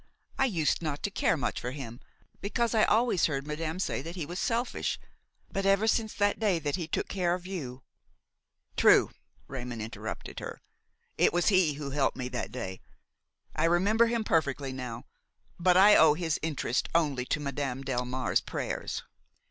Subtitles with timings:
[0.39, 1.99] I used not to care much for him,
[2.41, 4.97] because I always heard madame say that he was selfish;
[5.51, 7.83] but ever since the day that he took care of you–"
[8.75, 9.11] "True,"
[9.47, 10.59] Raymon interrupted her,
[11.19, 12.81] "it was he who helped me that day;
[13.55, 15.03] I remember him perfectly now.
[15.59, 19.03] But I owe his interest only to Madame Delmare's prayers."